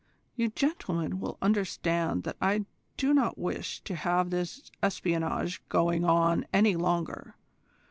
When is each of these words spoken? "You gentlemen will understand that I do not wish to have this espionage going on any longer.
"You 0.35 0.49
gentlemen 0.49 1.19
will 1.19 1.37
understand 1.43 2.23
that 2.23 2.35
I 2.41 2.65
do 2.97 3.13
not 3.13 3.37
wish 3.37 3.81
to 3.81 3.93
have 3.93 4.31
this 4.31 4.71
espionage 4.81 5.61
going 5.69 6.05
on 6.05 6.43
any 6.51 6.75
longer. 6.75 7.35